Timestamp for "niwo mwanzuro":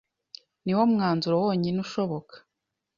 0.63-1.35